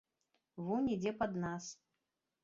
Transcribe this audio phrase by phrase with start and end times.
[0.69, 1.67] Вунь ідзе пад нас.